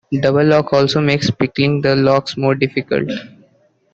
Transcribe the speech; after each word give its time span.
Double 0.19 0.43
locks 0.45 0.73
also 0.73 0.99
make 0.99 1.21
picking 1.37 1.79
the 1.79 1.95
locks 1.95 2.35
more 2.35 2.55
difficult. 2.55 3.11